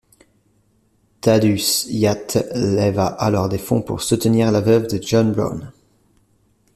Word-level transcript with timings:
Thaddeus 1.21 1.85
Hyatt 1.87 2.43
leva 2.55 3.05
alors 3.05 3.49
des 3.49 3.59
fonds 3.59 3.83
pour 3.83 4.01
soutenir 4.01 4.51
la 4.51 4.59
veuve 4.59 4.87
de 4.87 4.99
John 4.99 5.31
Brown. 5.31 5.71